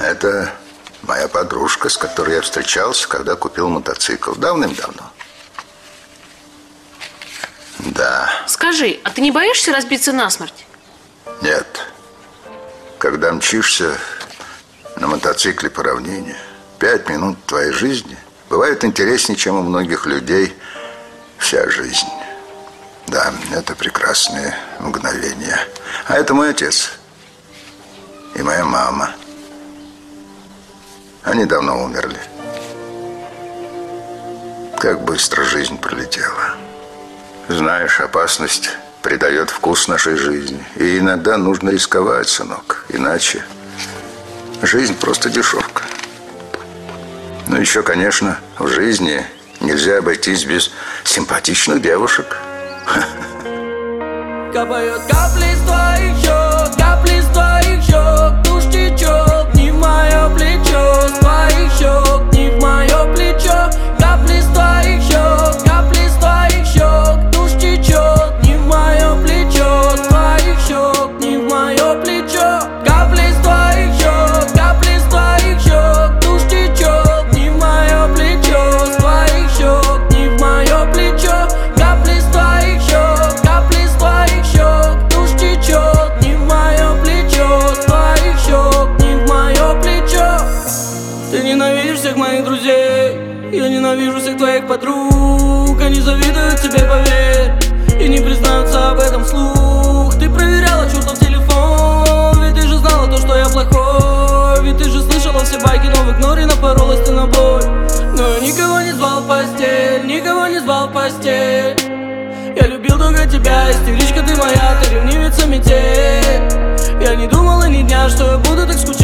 [0.00, 0.50] Это
[1.02, 4.32] моя подружка, с которой я встречался, когда купил мотоцикл.
[4.32, 5.12] Давным-давно.
[7.78, 8.30] Да.
[8.46, 10.66] Скажи, а ты не боишься разбиться насмерть?
[11.42, 11.86] Нет.
[12.98, 13.96] Когда мчишься
[14.96, 16.36] на мотоцикле по равнине,
[16.78, 18.16] пять минут твоей жизни
[18.48, 20.56] бывает интереснее, чем у многих людей
[21.38, 22.08] вся жизнь.
[23.06, 25.58] Да, это прекрасные мгновения.
[26.06, 26.92] А это мой отец
[28.34, 29.14] и моя мама.
[31.22, 32.18] Они давно умерли.
[34.78, 36.54] Как быстро жизнь пролетела.
[37.48, 38.70] Знаешь, опасность
[39.02, 40.64] придает вкус нашей жизни.
[40.76, 42.86] И иногда нужно рисковать, сынок.
[42.88, 43.42] Иначе
[44.62, 45.82] жизнь просто дешевка.
[47.48, 49.24] Ну, еще, конечно, в жизни
[49.60, 50.70] нельзя обойтись без
[51.04, 52.38] симпатичных девушек.
[54.52, 57.39] Капают капли с капли с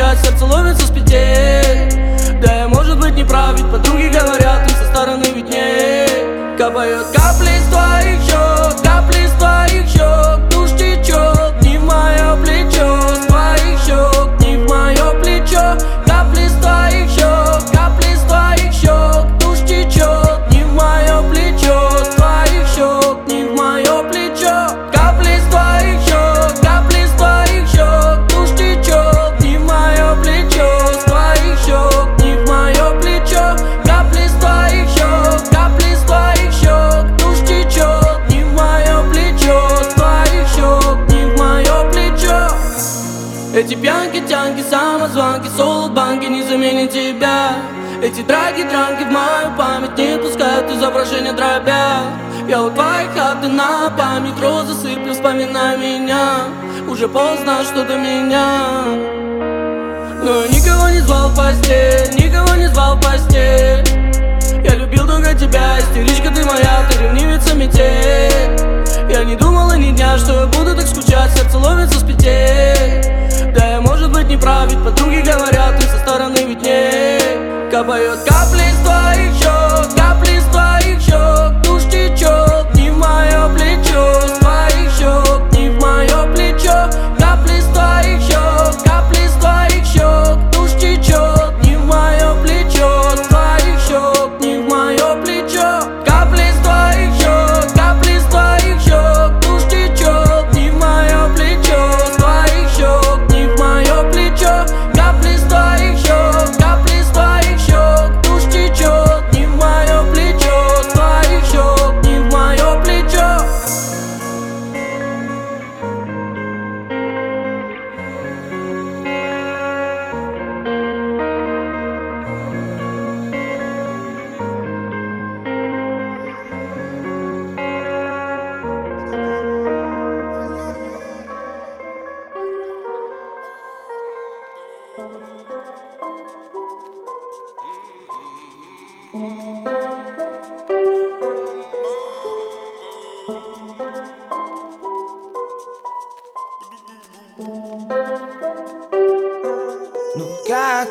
[0.07, 1.06] буду так скучать,
[56.97, 58.83] Уже поздно, что до меня.
[60.25, 63.85] Но никого не звал в постель, никого не звал в постель
[64.65, 69.13] Я любил только тебя, истеричка ты моя, ты ревнивица метель.
[69.13, 73.53] Я не думала ни дня, что я буду так скучать, сердце ловится с петель.
[73.53, 77.71] Да я может быть не прав, ведь подруги говорят, им со стороны виднее.
[77.71, 78.56] Капают капли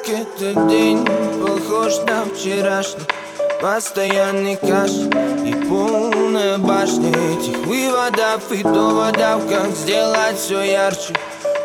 [0.05, 1.05] как этот день
[1.41, 3.03] похож на вчерашний.
[3.61, 5.09] Постоянный кашель
[5.45, 9.47] и полная башня Этих выводов и доводов.
[9.49, 11.13] Как сделать все ярче?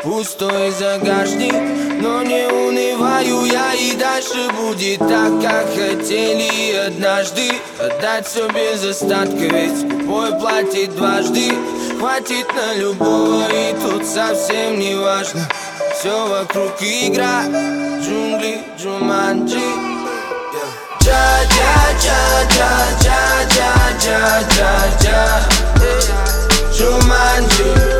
[0.03, 1.53] Пустой загашник
[2.01, 3.75] Но не унываю я.
[3.75, 7.51] И дальше будет так, как хотели однажды.
[7.79, 11.53] Отдать все без остатка, ведь скупой платит дважды.
[11.99, 15.47] Хватит на любого и тут совсем не важно.
[15.95, 17.43] Все вокруг игра
[18.83, 19.61] Jumanji.
[21.07, 22.21] Ja ja ja
[22.57, 22.71] ja
[23.05, 23.21] ja
[23.57, 23.73] ja
[24.07, 24.73] ja ja
[25.05, 25.41] ja.
[26.73, 28.00] Jumanji.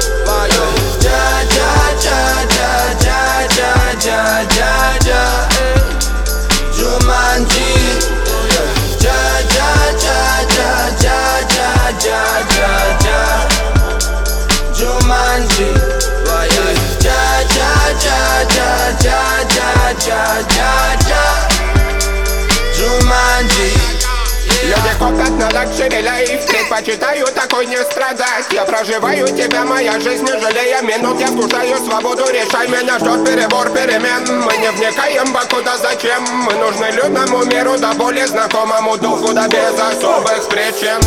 [25.11, 26.47] Копят на лакшери лайф.
[26.47, 28.47] Предпочитаю такой не страдать.
[28.53, 31.21] Я проживаю тебя, моя жизнь, не жалея минут.
[31.21, 34.43] Я вкушаю свободу, решай меня ждет перебор перемен.
[34.45, 36.23] Мы не вникаем куда зачем.
[36.45, 41.01] Мы нужны людному миру, да более знакомому духу Да без особых причин.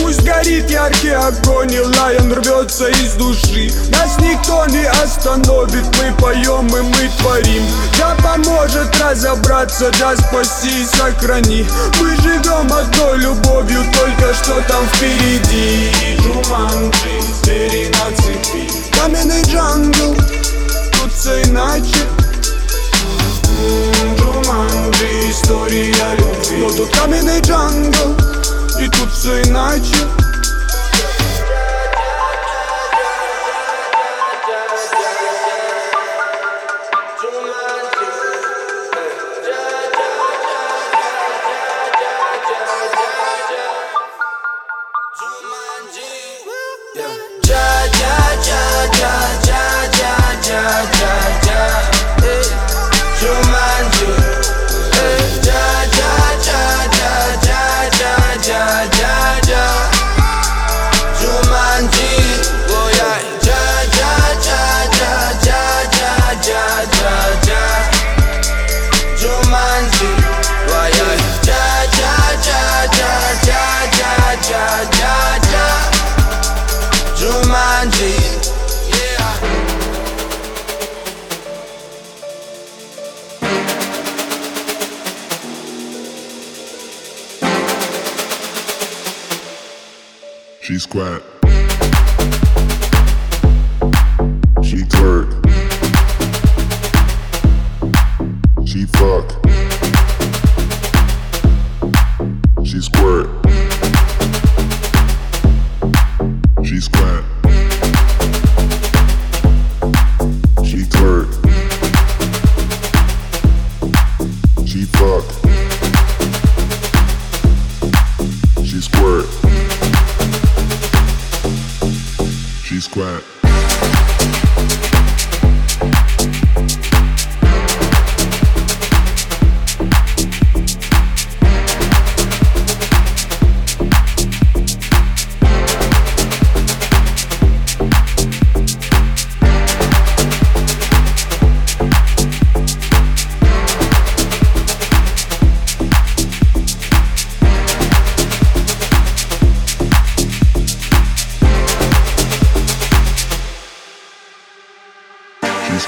[0.00, 3.70] Пусть горит яркий огонь и лайон рвется из души.
[3.90, 7.66] Нас никто не остановит, мы поем и мы творим.
[7.98, 11.66] Да поможет разобраться, да спаси и сохрани
[12.00, 15.90] Мы живем одной любовью, только что там впереди.
[16.18, 20.14] Джуманджи, звери на цепи Каменный джангл,
[20.92, 22.06] тут все иначе.
[24.16, 26.56] Джуманджи, история любви.
[26.58, 28.14] Но тут каменный джангл,
[28.80, 30.21] и тут все иначе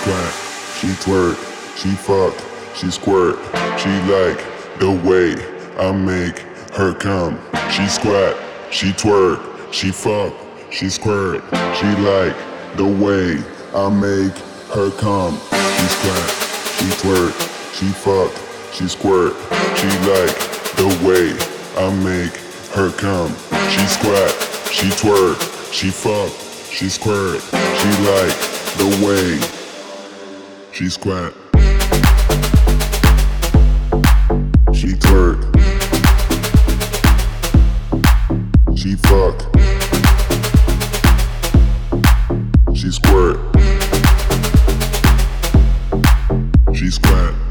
[0.05, 0.33] squat,
[0.81, 1.37] she twerk,
[1.79, 2.35] she fuck,
[2.77, 3.37] she squirt.
[3.81, 4.39] She like
[4.79, 5.33] the way
[5.79, 6.41] I make
[6.77, 7.39] her come.
[7.71, 8.37] She squat,
[8.71, 9.41] she twerk,
[9.73, 10.35] she fuck,
[10.71, 11.43] she squirt.
[11.77, 12.37] She like
[12.77, 13.41] the way
[13.75, 14.37] I make
[14.77, 15.41] her come.
[15.73, 16.29] She squat,
[16.77, 17.33] she twerk,
[17.73, 18.33] she fuck,
[18.75, 19.33] she squirt.
[19.79, 20.37] She like
[20.77, 21.33] the way
[21.81, 22.37] I make
[22.77, 23.31] her come.
[23.73, 24.33] She squat,
[24.71, 25.41] she twerk,
[25.73, 26.31] she fuck,
[26.71, 27.41] she squirt.
[27.41, 28.37] She like
[28.77, 29.54] the way
[30.75, 31.33] she squat.
[34.73, 35.41] She twerk.
[38.77, 39.37] She fuck.
[42.75, 43.39] She squirt.
[46.75, 47.44] She squat.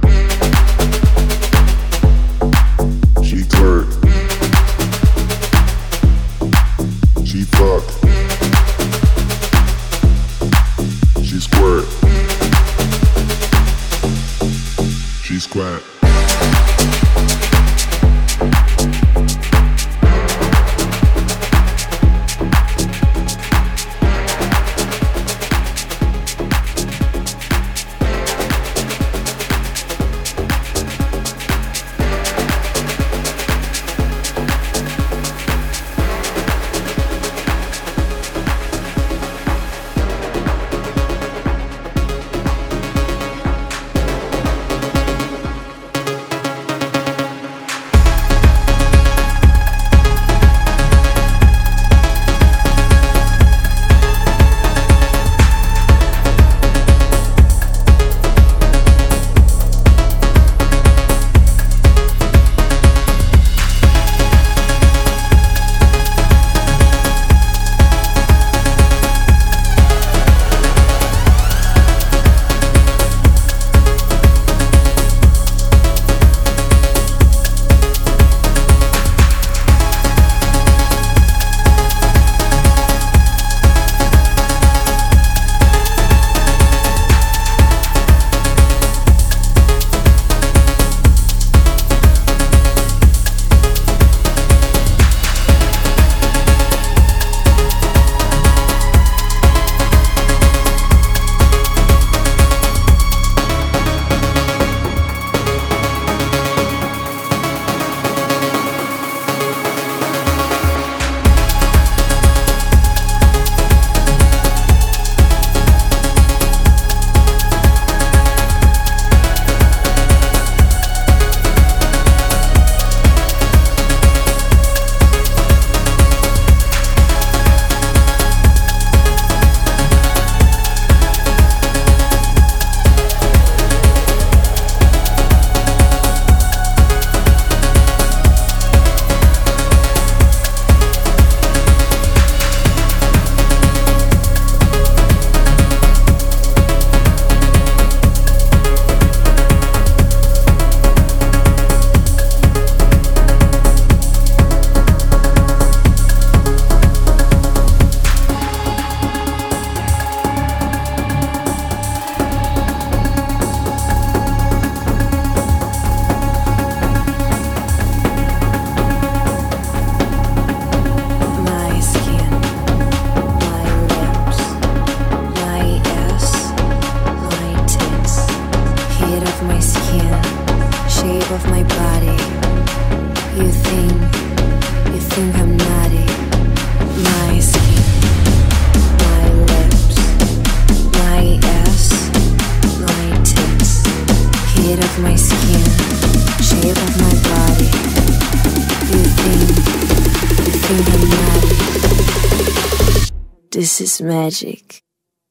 [203.51, 204.83] This is magic,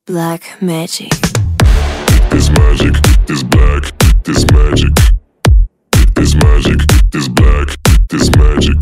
[0.06, 1.10] black magic.
[2.30, 2.94] This magic,
[3.26, 3.92] this black,
[4.24, 4.94] this magic.
[6.14, 7.76] This magic, this black,
[8.08, 8.78] this magic.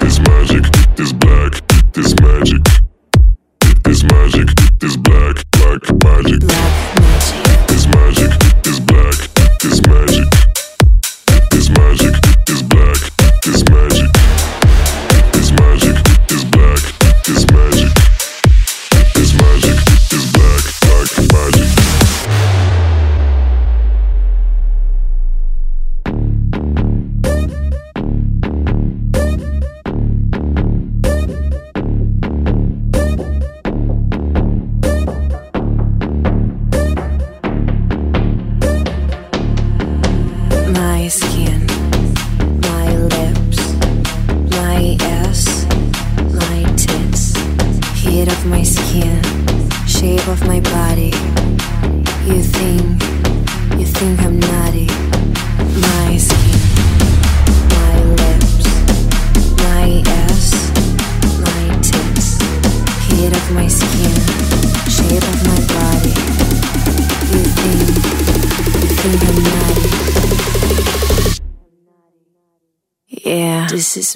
[0.00, 0.64] This magic,
[0.96, 1.52] this black,
[1.92, 2.62] this magic.
[3.84, 4.48] This magic,
[4.80, 6.40] this black, black magic.
[6.40, 7.71] Black magic.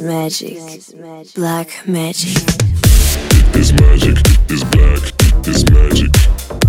[0.01, 0.59] magic,
[1.35, 2.37] black magic.
[3.49, 4.17] It is magic,
[4.71, 5.13] black,
[5.71, 6.66] magic.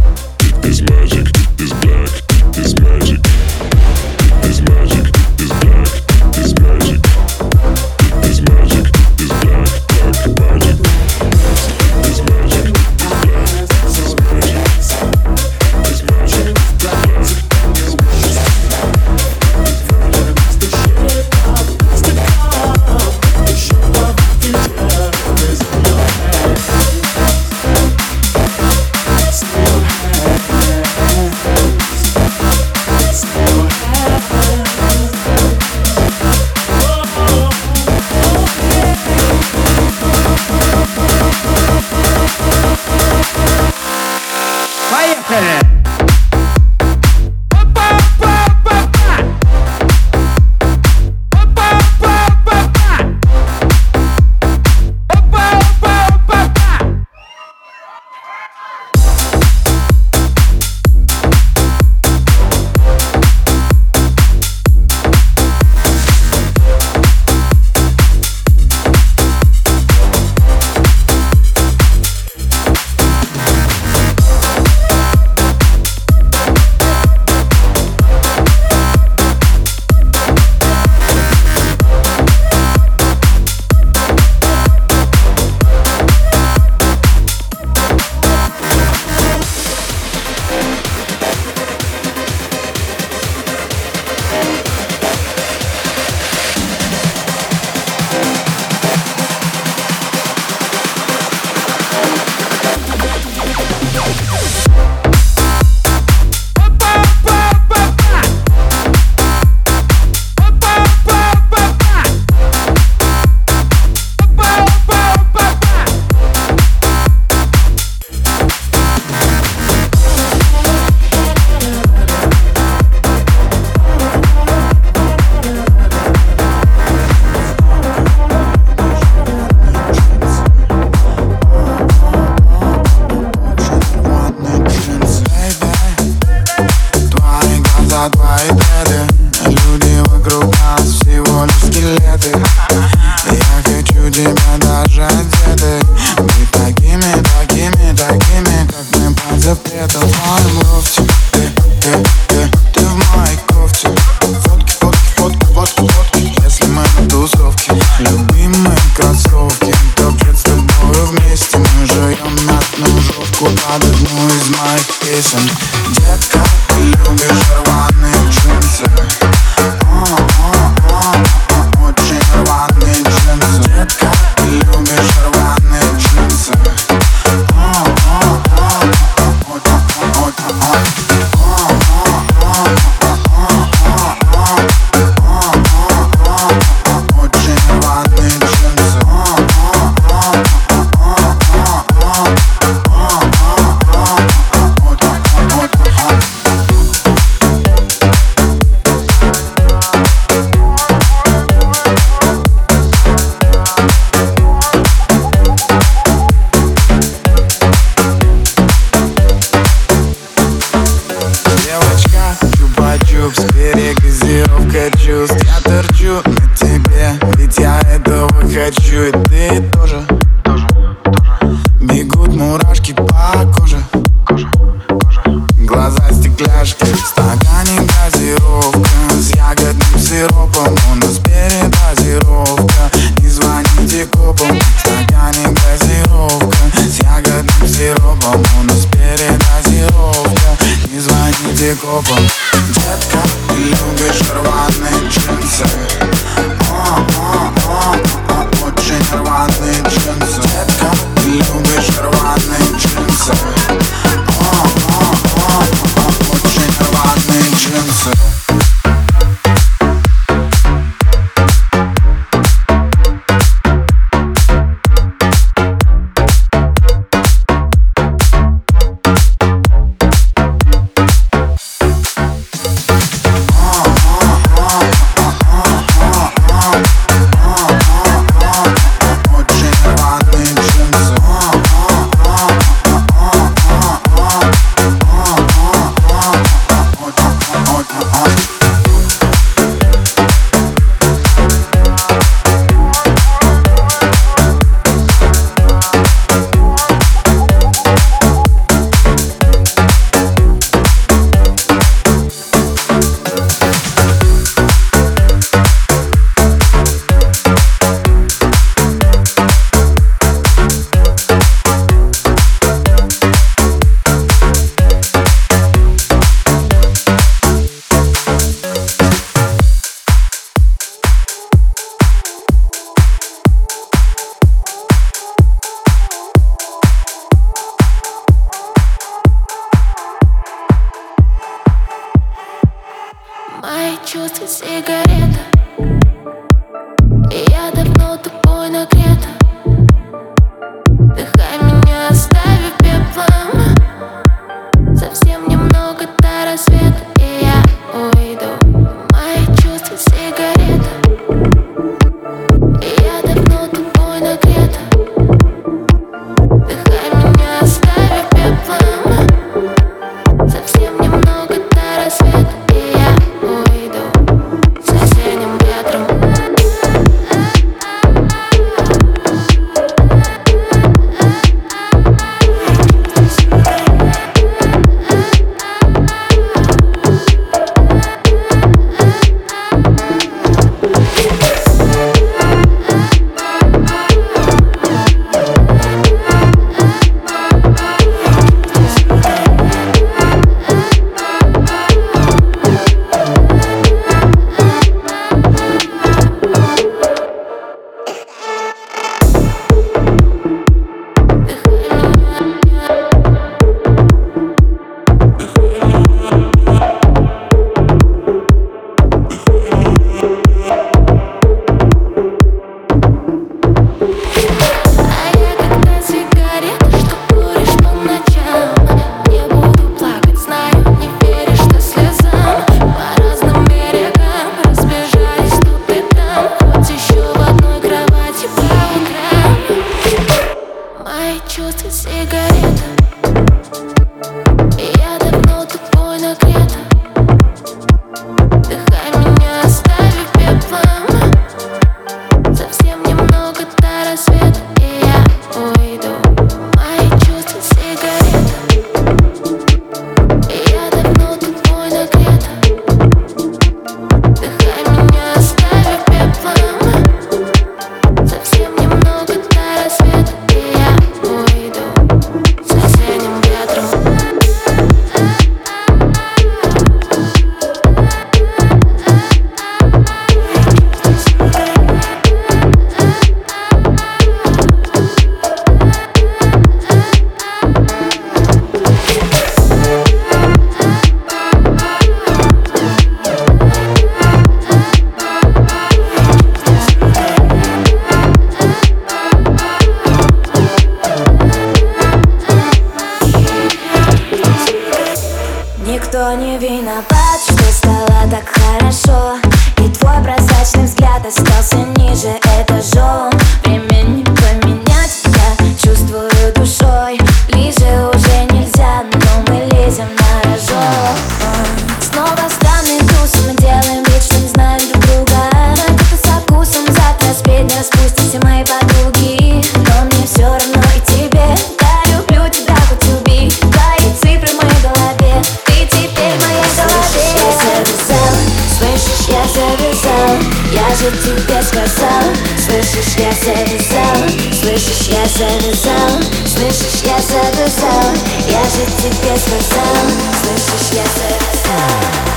[529.48, 530.38] Завязал.
[530.72, 532.24] Я же тебе сказал
[532.58, 534.30] Слышишь, я завязал.
[534.52, 538.14] Слышишь, я завязал Слышишь, я завязал.
[538.48, 540.06] Я же тебе сказал
[540.44, 542.37] Слышишь, я завязал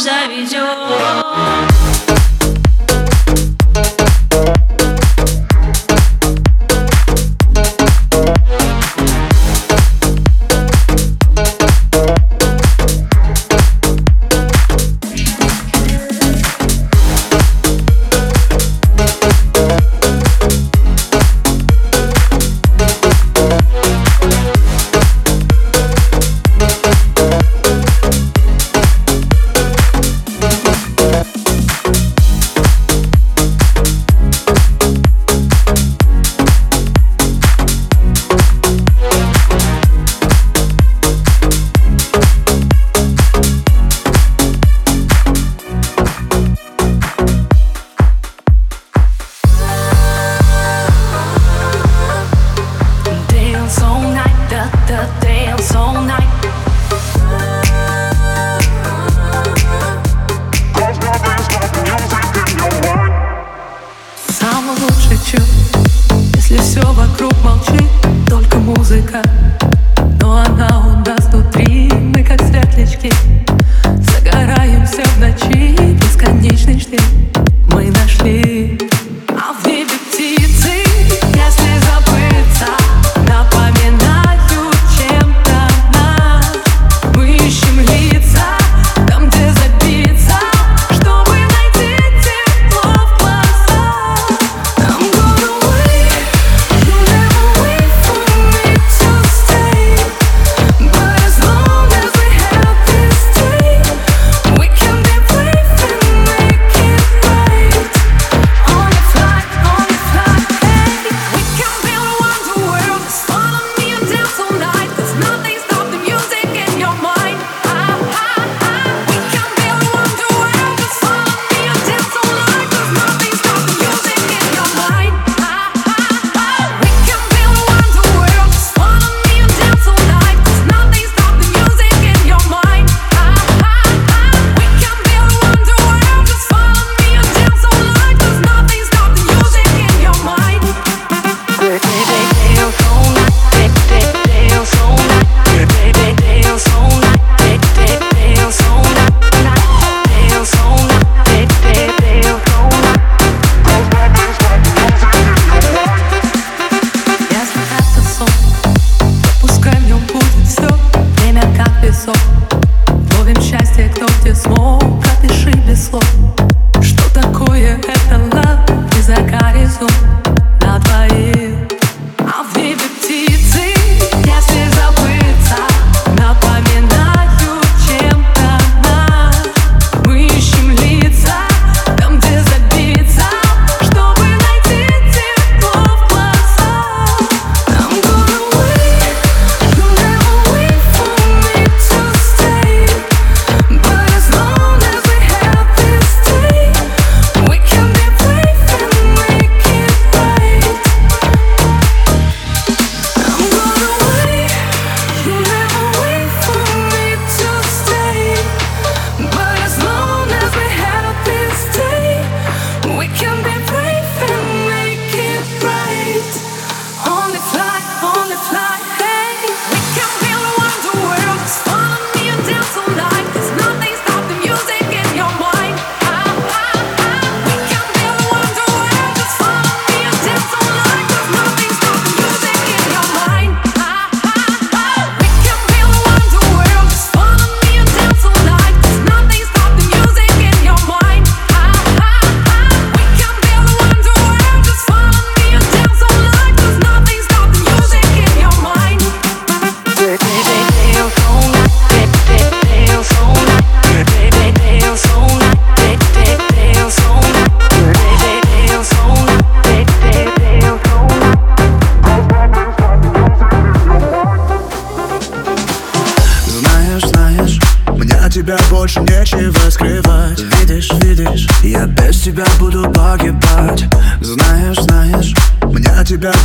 [0.00, 1.19] нас ночь заведет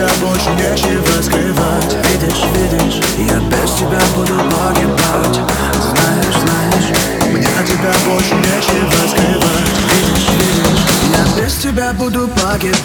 [0.00, 1.96] тебя больше нечего скрывать.
[2.08, 5.40] Видишь, видишь, я без тебя буду погибать.
[5.74, 6.88] Знаешь, знаешь,
[7.26, 9.68] мне тебя больше нечего скрывать.
[9.92, 10.84] Видишь, видишь,
[11.14, 12.80] я без тебя буду погибать.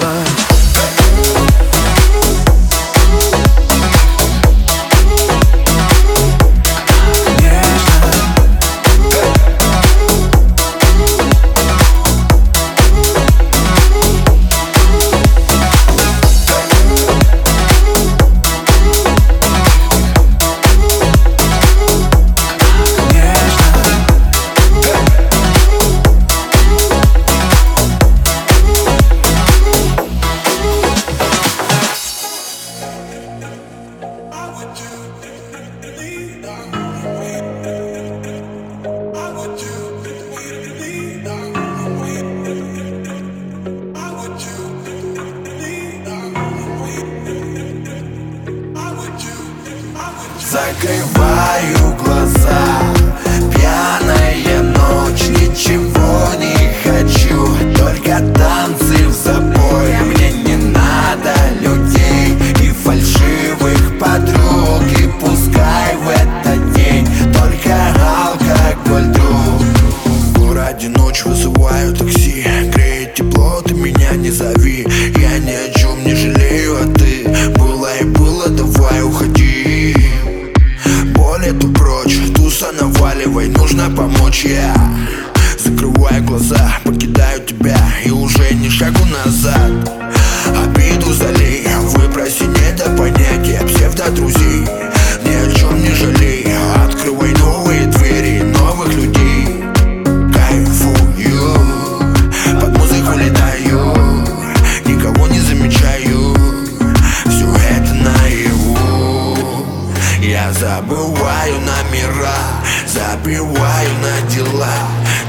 [112.95, 114.73] Забиваю на дела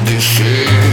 [0.07, 0.86] Дыши.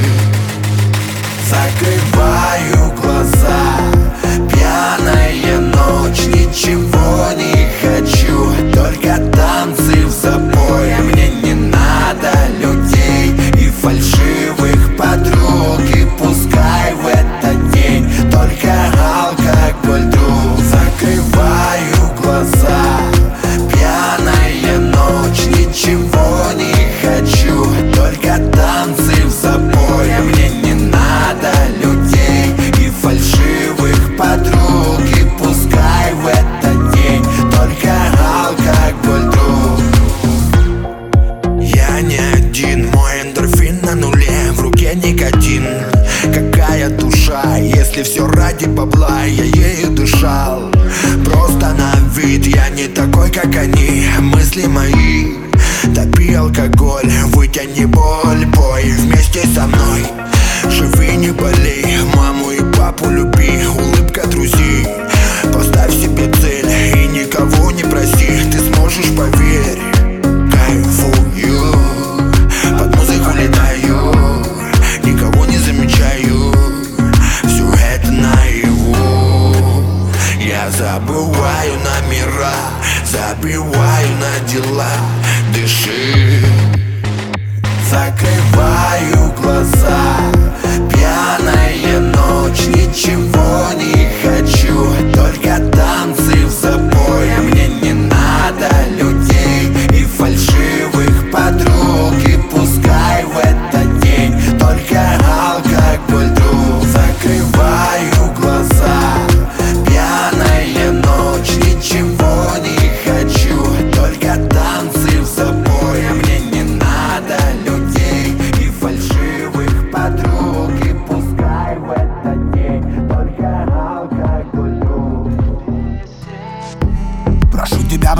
[49.25, 50.71] я ею дышал.
[51.25, 54.05] Просто на вид я не такой, как они.
[54.19, 55.33] Мысли мои
[55.95, 60.03] Топи алкоголь, вытяни боль Пой вместе со мной.
[60.69, 63.61] Живи, не болей, маму и папу люби.
[63.67, 64.87] Улыбка друзей
[65.53, 68.49] Поставь себе цель и никого не проси.
[68.51, 69.52] Ты сможешь поверить.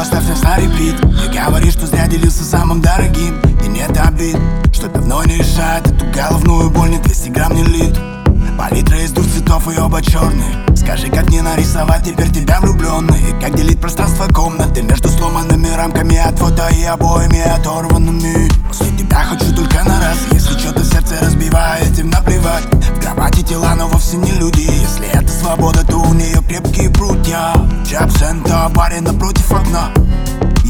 [0.04, 1.01] Поставь нас на репит.
[1.06, 3.39] Не говори, что зря делился самым дорогим.
[3.64, 4.36] И нет обид,
[4.74, 8.12] что давно не решает Эту головную боль не 200 грамм не лит
[8.58, 10.76] Палитра из двух цветов и оба черные.
[10.76, 13.39] Скажи, как мне нарисовать теперь тебя влюбленный.
[13.41, 18.49] Как делить пространство комнаты между сломанными рамками От фото и обоями оторванными?
[18.68, 22.66] После тебя хочу только на раз Если что-то сердце разбивает, им наплевать.
[22.66, 24.62] В кровати тела, но вовсе не люди.
[24.62, 27.54] Если это свобода, то у нее крепкие прутья.
[27.89, 29.89] Чап-центр, баре напротив окна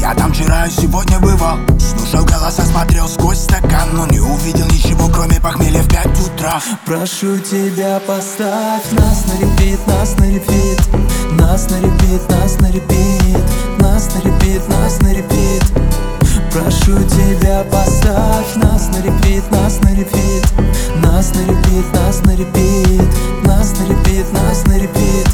[0.04, 1.56] я там вчера и сегодня бывал.
[1.78, 6.60] Слушал голоса, смотрел сквозь стакан Но не увидел ничего, кроме похмелья в пять утра.
[6.84, 10.80] Прошу тебя, поставь нас на репит, нас на репит.
[11.32, 13.44] Нас на репит, нас на репит.
[13.78, 15.64] Нас на репит, нас на репит.
[16.52, 20.44] Прошу тебя, поставь нас на репит, нас на репит.
[20.96, 23.46] Нас на репит, нас на репит.
[23.46, 25.28] Нас на репит, нас на репит.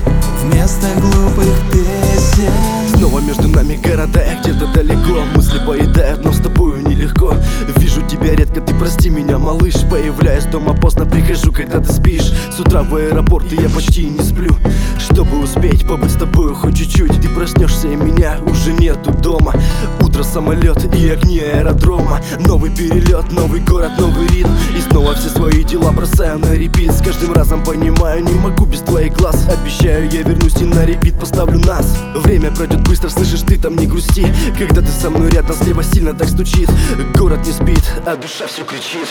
[0.44, 2.69] Вместо глупых песен
[3.10, 5.24] Снова между нами города, я где-то далеко.
[5.34, 7.34] Мысли поедают, но с тобою нелегко
[7.76, 9.74] Вижу тебя редко, ты прости меня, малыш.
[9.90, 12.32] Появляюсь дома поздно, прихожу, когда ты спишь.
[12.54, 14.54] С утра в аэропорт, и я почти не сплю.
[14.98, 19.54] Чтобы успеть побыть с тобою хоть чуть-чуть Ты проснешься, и меня уже нету дома.
[20.00, 22.20] Утро, самолет и огни аэродрома.
[22.40, 24.50] Новый перелет, новый город, новый ритм.
[24.76, 26.92] И снова все свои дела бросаю на репит.
[26.92, 29.48] С каждым разом понимаю, не могу без твоих глаз.
[29.48, 31.86] Обещаю, я вернусь и на репит поставлю нас.
[32.16, 34.26] Время пройдет быстро, слышишь, ты там не грусти.
[34.58, 36.68] Когда ты со мной рядом, слева сильно так стучит
[37.14, 39.06] Город не спит, а душа все кричит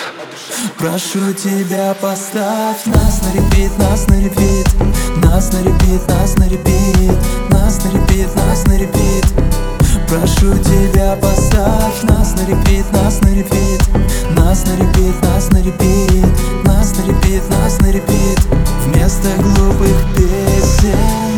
[0.78, 4.68] Прошу тебя, поставь нас на репит, нас на репит
[5.24, 7.18] Нас на репит, нас на репит
[7.50, 9.26] Нас на репит, нас на репит
[10.10, 13.82] Прошу тебя, поставь нас на репит, нас на репит
[14.36, 18.40] Нас на репит, нас на репит Нас на репит, нас на репит
[18.86, 21.29] Вместо глупых песен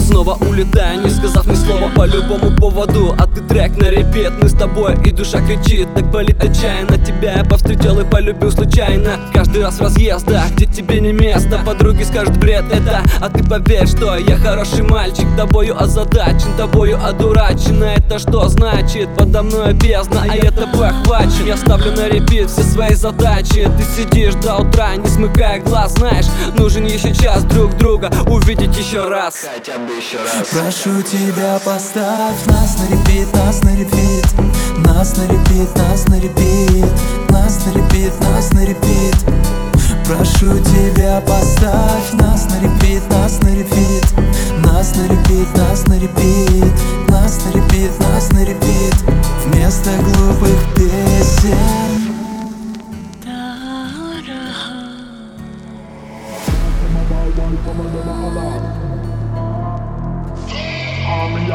[0.00, 3.14] Снова улетаю, не сказав ни слова по любому поводу.
[3.18, 7.34] А ты трек на репет, мы с тобой и душа кричит Так болит отчаянно, тебя
[7.36, 9.20] я повстречал и полюбил случайно.
[9.32, 13.86] Каждый раз в разъездах, где тебе не место Подруги скажут бред это, а ты поверь,
[13.86, 17.82] что я хороший мальчик Тобою озадачен, тобою одурачен.
[17.82, 19.08] А это что значит?
[19.16, 21.46] Подо мной бездна, а я тобой охвачен.
[21.46, 23.70] Я ставлю на репит все свои задачи.
[23.78, 26.26] Ты сидишь до утра, не смыкая глаз Знаешь,
[26.56, 29.46] нужен еще час друг друга увидеть еще раз.
[29.54, 34.26] Хотя бы еще раз Прошу тебя, поставь нас на репит, нас на репит
[34.78, 39.16] Нас на репит, нас на репит Нас на репит, нас на репит
[40.04, 44.04] Прошу тебя, поставь нас на репит, нас на репит
[44.64, 46.72] Нас на репит, нас на репит
[47.08, 48.94] Нас на репит, нас на репит
[49.46, 51.90] Вместо глупых песен
[57.82, 58.19] Army a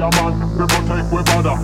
[0.00, 1.56] a man, we protect we brother.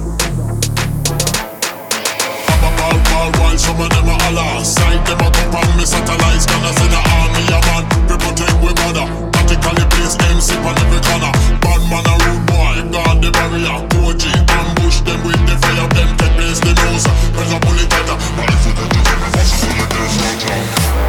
[2.82, 6.46] Ball, ball, while some of them are Allah Sight them a come from me satellites
[6.46, 10.98] Gonna send a army a man We protect we brother Tactically place MC on every
[10.98, 11.30] corner
[11.62, 16.10] Bad man a rude boy Guard the barrier OG ambush them with the fire Them
[16.18, 19.52] take place the nose Press a bullet tighter But if we do this, My voice
[19.54, 21.02] is full of death No time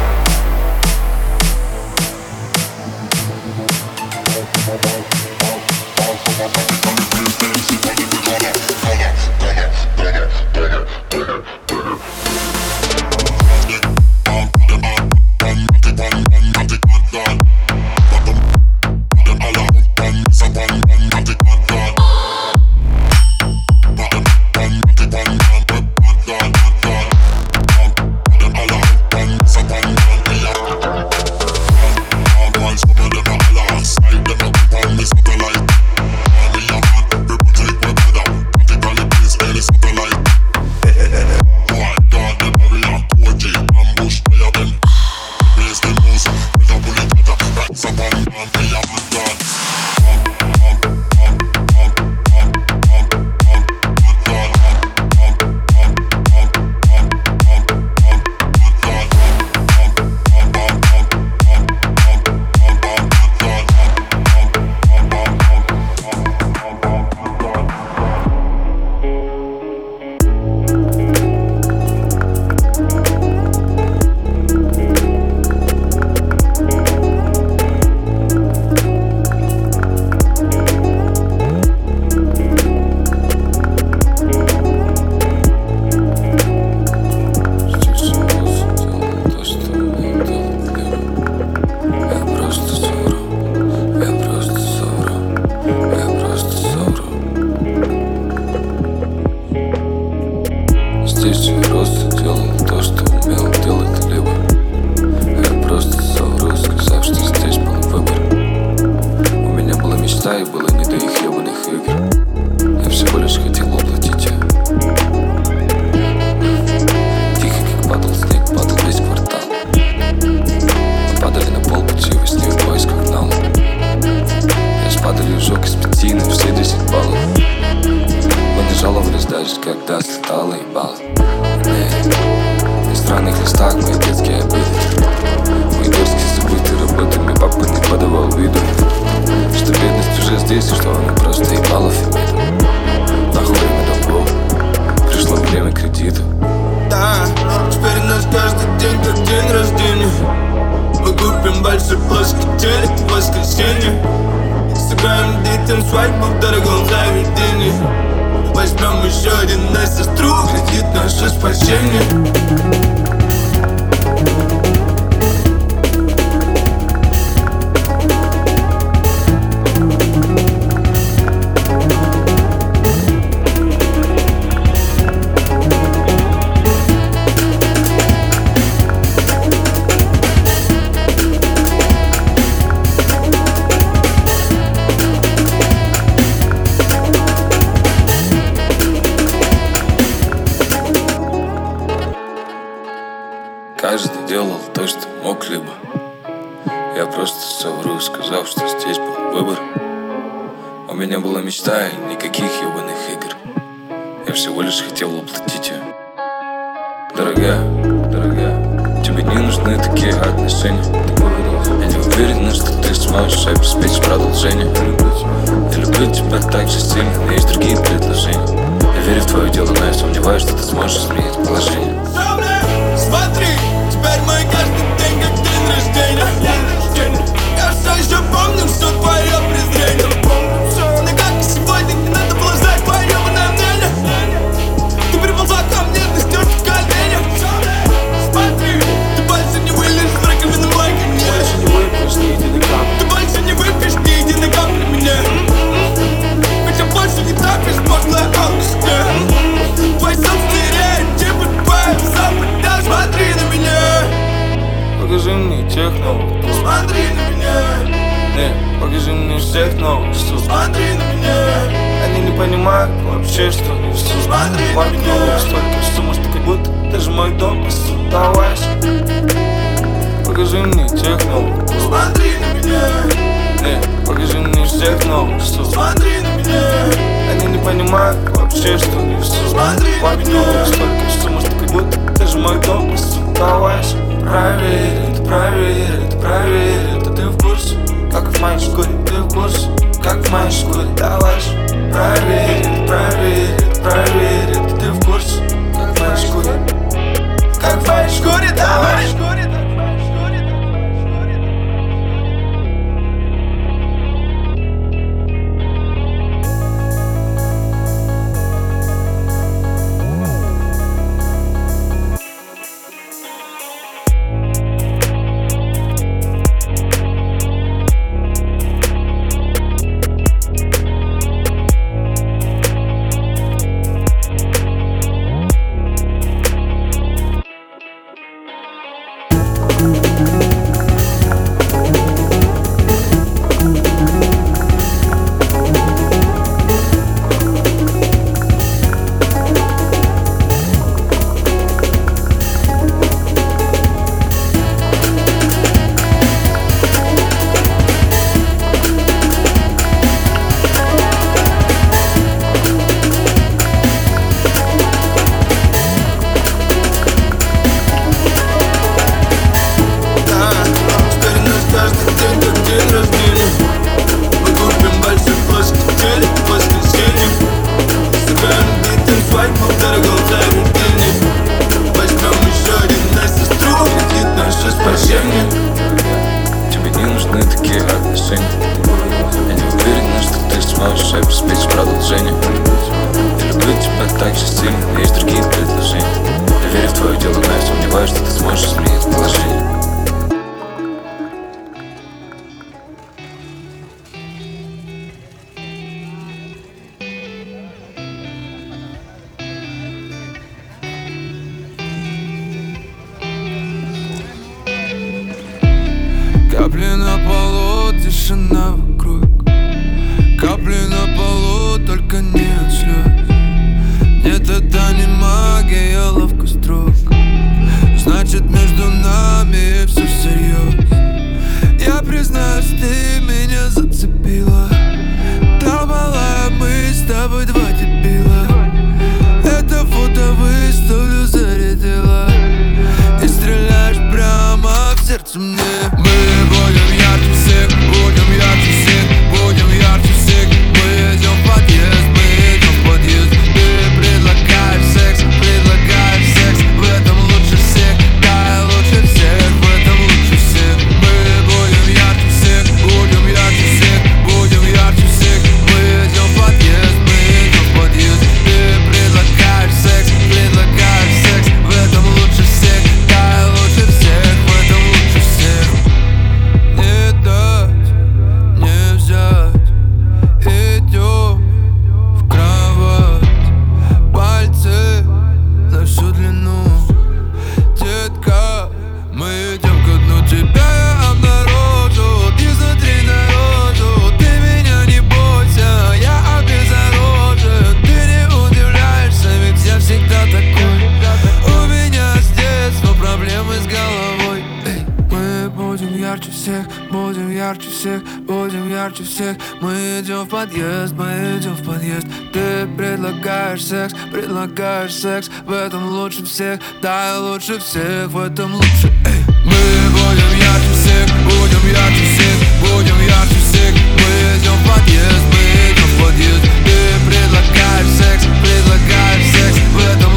[499.24, 502.06] всех Мы идем в подъезд, мы идем в подъезд.
[502.32, 505.30] Ты предлагаешь секс, предлагаешь секс.
[505.46, 511.06] В этом лучше всех, да лучше всех В этом лучше, эй Мы будем ярче всех,
[511.24, 513.72] будем ярче всех Будем ярче всех.
[513.72, 516.42] Мы идем в подъезд, мы идем в подъезд.
[516.64, 516.76] Ты
[517.08, 519.58] предлагаешь секс, предлагаешь секс.
[519.74, 520.13] В этом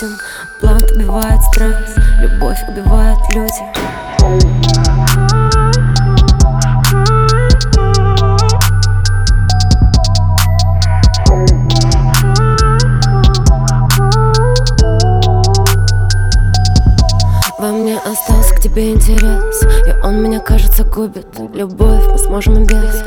[0.00, 0.18] Путин
[0.62, 3.52] Блант убивает стресс, любовь убивает люди.
[17.58, 21.26] Во мне остался к тебе интерес И он меня, кажется, губит.
[21.52, 23.04] Любовь мы сможем и без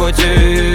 [0.00, 0.69] пути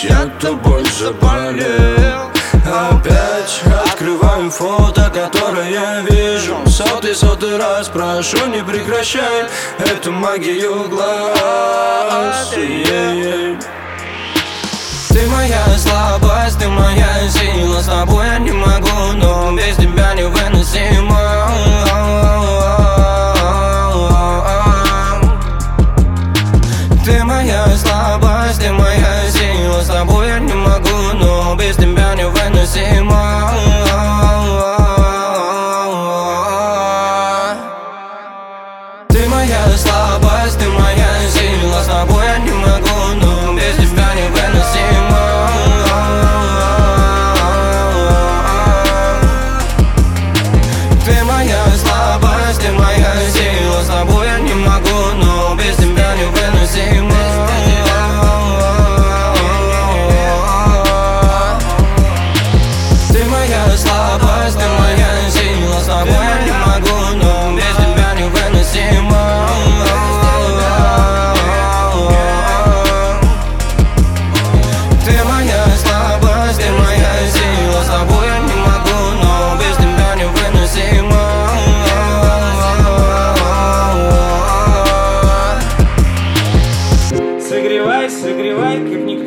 [0.00, 2.30] Ведь я тобой заболел.
[2.64, 6.56] Опять открываю фото, которое я вижу.
[6.66, 9.46] Сотый, сотый раз прошу, не прекращай
[9.78, 12.50] Эту магию глаз.
[15.08, 17.80] Ты моя слабость, ты моя сила.
[17.80, 21.18] С тобой я не могу, но без тебя невыносимо
[29.88, 33.50] С тобой я не могу, но без тебя невыносимо
[39.08, 39.97] Ты моя слабость,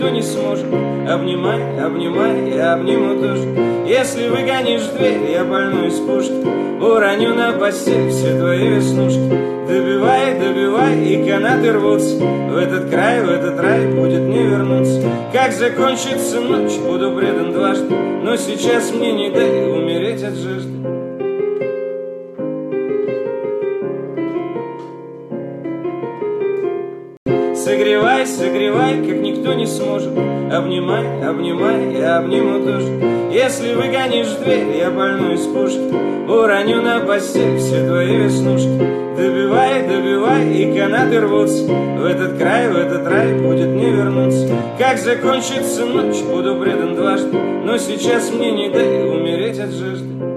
[0.01, 0.65] никто не сможет.
[1.07, 3.43] Обнимай, обнимай, я обниму тоже.
[3.85, 6.33] Если выгонишь дверь, я больной из пушки.
[6.81, 9.19] Уроню на постель все твои веснушки.
[9.67, 12.15] Добивай, добивай, и канаты рвутся.
[12.15, 15.01] В этот край, в этот рай будет не вернуться.
[15.31, 17.93] Как закончится ночь, буду предан дважды.
[17.95, 20.81] Но сейчас мне не дай умереть от жажды.
[27.63, 30.11] Согревай, согревай, как никто не сможет.
[30.51, 32.87] Обнимай, обнимай, я обниму тоже.
[33.31, 35.81] Если выгонишь дверь, я больной из пушки.
[36.29, 38.69] Уроню на постель все твои веснушки.
[39.17, 41.65] Добивай, добивай, и канаты рвутся.
[41.65, 44.47] В этот край, в этот рай будет не вернуться.
[44.77, 47.37] Как закончится ночь, буду предан дважды.
[47.37, 50.30] Но сейчас мне не дай умереть от жажды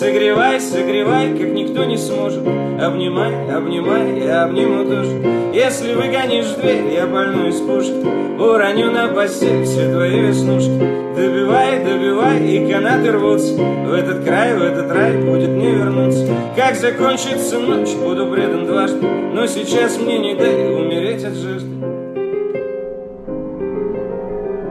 [0.00, 2.38] Согревай, согревай, как никто не сможет.
[2.38, 5.10] Обнимай, обнимай, я обниму тоже.
[5.52, 8.02] Если выгонишь дверь, я больной из пушки.
[8.40, 10.70] Уроню на постель все твои веснушки.
[11.14, 13.52] Добивай, добивай, и канаты рвутся.
[13.52, 16.26] В этот край, в этот рай будет не вернуться.
[16.56, 19.06] Как закончится ночь, буду предан дважды.
[19.06, 21.76] Но сейчас мне не дай умереть от жажды.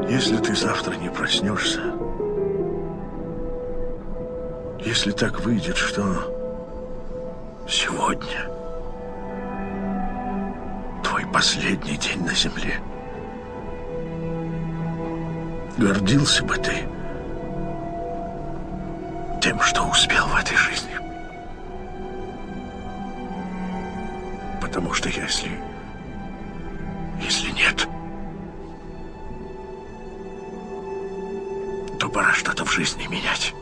[0.09, 1.81] Если ты завтра не проснешься,
[4.85, 6.03] если так выйдет, что
[7.67, 8.49] сегодня
[11.03, 12.79] твой последний день на земле,
[15.77, 16.87] гордился бы ты
[19.41, 20.97] тем, что успел в этой жизни.
[24.61, 25.49] Потому что если...
[27.21, 27.87] Если нет,
[31.99, 33.53] то пора что-то в жизни менять.